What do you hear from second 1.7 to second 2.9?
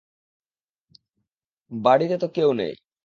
বাড়িতে তো কেউ নেই।